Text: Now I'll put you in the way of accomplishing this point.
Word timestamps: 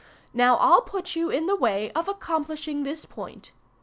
Now 0.33 0.55
I'll 0.57 0.81
put 0.81 1.15
you 1.15 1.29
in 1.29 1.45
the 1.45 1.55
way 1.55 1.91
of 1.91 2.07
accomplishing 2.09 2.81
this 2.81 3.05
point. 3.05 3.51